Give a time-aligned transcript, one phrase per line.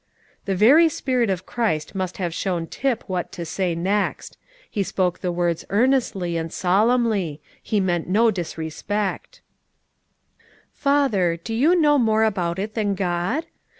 [0.45, 4.35] The very Spirit of Christ must have shown Tip what to say next.
[4.67, 9.41] He spoke the words earnestly and solemnly; he meant no disrespect:
[10.73, 13.45] "Father, do you know more about it than God?